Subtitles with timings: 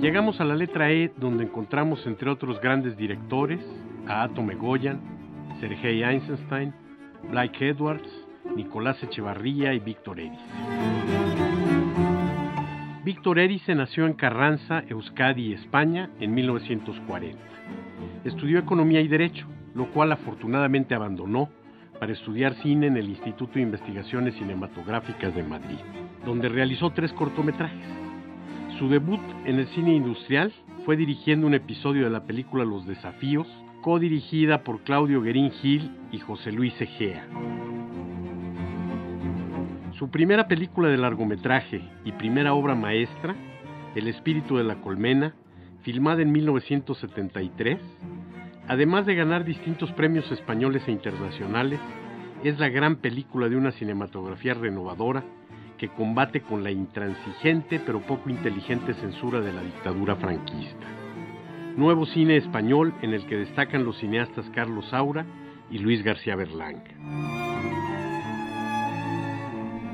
[0.00, 3.60] Llegamos a la letra E, donde encontramos entre otros grandes directores
[4.06, 5.00] a Atom Egoyan,
[5.58, 6.74] Sergei Eisenstein,
[7.30, 8.08] Blake Edwards,
[8.54, 10.44] Nicolás Echevarría y Víctor Erice.
[13.04, 17.38] Víctor Erice nació en Carranza, Euskadi, España, en 1940.
[18.24, 21.48] Estudió Economía y Derecho, lo cual afortunadamente abandonó
[21.98, 25.78] para estudiar cine en el Instituto de Investigaciones Cinematográficas de Madrid,
[26.26, 28.05] donde realizó tres cortometrajes.
[28.78, 30.52] Su debut en el cine industrial
[30.84, 33.46] fue dirigiendo un episodio de la película Los Desafíos,
[33.80, 37.26] codirigida por Claudio Guerín Gil y José Luis Egea.
[39.92, 43.34] Su primera película de largometraje y primera obra maestra,
[43.94, 45.34] El espíritu de la colmena,
[45.80, 47.78] filmada en 1973,
[48.68, 51.80] además de ganar distintos premios españoles e internacionales,
[52.44, 55.24] es la gran película de una cinematografía renovadora
[55.78, 60.86] que combate con la intransigente pero poco inteligente censura de la dictadura franquista.
[61.76, 65.26] Nuevo cine español en el que destacan los cineastas Carlos Saura
[65.70, 66.90] y Luis García Berlanga.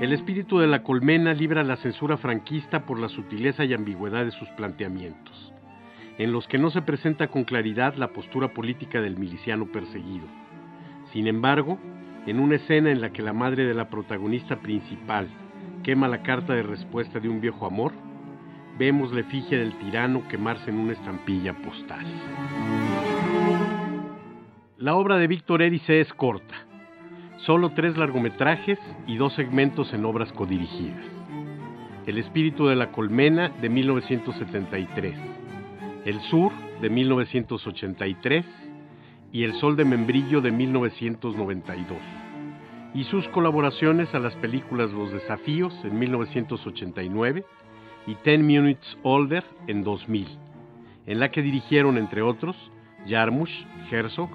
[0.00, 4.32] El espíritu de la colmena libra la censura franquista por la sutileza y ambigüedad de
[4.32, 5.52] sus planteamientos,
[6.18, 10.26] en los que no se presenta con claridad la postura política del miliciano perseguido.
[11.12, 11.78] Sin embargo,
[12.26, 15.28] en una escena en la que la madre de la protagonista principal
[15.84, 17.92] quema la carta de respuesta de un viejo amor,
[18.78, 22.04] vemos la efigie del tirano quemarse en una estampilla postal.
[24.78, 26.54] La obra de Víctor Erice es corta,
[27.36, 31.04] solo tres largometrajes y dos segmentos en obras codirigidas.
[32.06, 35.14] El espíritu de la colmena de 1973,
[36.06, 36.50] El sur
[36.80, 38.46] de 1983
[39.32, 41.98] y El sol de membrillo de 1992
[42.94, 47.44] y sus colaboraciones a las películas Los Desafíos en 1989
[48.06, 50.28] y Ten Minutes Older en 2000,
[51.06, 52.56] en la que dirigieron, entre otros,
[53.06, 53.50] Jarmusch,
[53.90, 54.30] Herzog,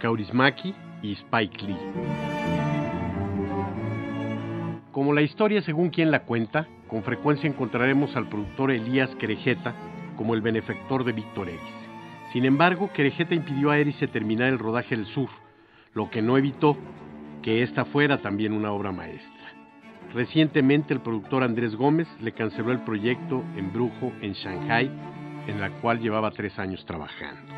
[0.00, 1.76] Kaurismäki y Spike Lee.
[4.92, 9.74] Como la historia según quien la cuenta, con frecuencia encontraremos al productor Elías Querejeta
[10.16, 11.64] como el benefactor de Víctor Erice.
[12.32, 15.28] Sin embargo, Querejeta impidió a Erice terminar el rodaje del sur,
[15.94, 16.76] lo que no evitó
[17.42, 19.30] que esta fuera también una obra maestra.
[20.12, 24.90] Recientemente el productor Andrés Gómez le canceló el proyecto en Brujo en Shanghai,
[25.46, 27.52] en la cual llevaba tres años trabajando.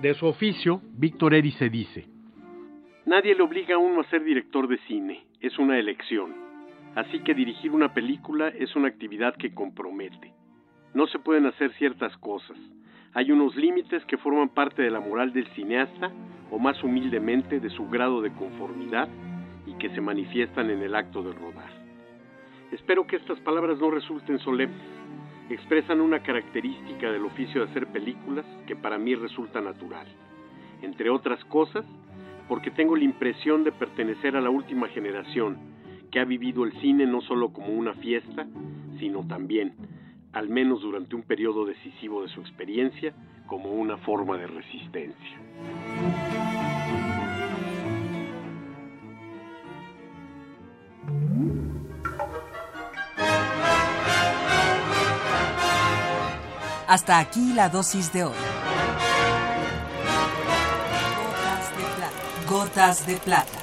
[0.00, 2.06] De su oficio, Víctor Erice dice,
[3.06, 6.34] Nadie le obliga a uno a ser director de cine, es una elección.
[6.94, 10.32] Así que dirigir una película es una actividad que compromete.
[10.94, 12.56] No se pueden hacer ciertas cosas.
[13.14, 16.10] Hay unos límites que forman parte de la moral del cineasta
[16.50, 19.06] o más humildemente de su grado de conformidad
[19.66, 21.70] y que se manifiestan en el acto de rodar.
[22.70, 24.80] Espero que estas palabras no resulten solemnes.
[25.50, 30.06] Expresan una característica del oficio de hacer películas que para mí resulta natural.
[30.80, 31.84] Entre otras cosas,
[32.48, 35.58] porque tengo la impresión de pertenecer a la última generación
[36.10, 38.46] que ha vivido el cine no solo como una fiesta,
[38.98, 39.74] sino también,
[40.32, 43.12] al menos durante un periodo decisivo de su experiencia,
[43.46, 45.38] como una forma de resistencia.
[56.88, 58.34] Hasta aquí la dosis de hoy.
[61.16, 62.50] Gotas de plata.
[62.50, 63.61] Gotas de plata.